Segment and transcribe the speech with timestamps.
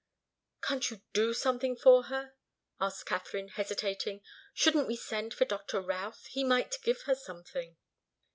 [0.63, 2.33] "Can't you do something for her?"
[2.79, 4.21] asked Katharine, hesitating.
[4.51, 6.25] "Shouldn't we send for Doctor Routh?
[6.25, 7.77] He might give her something."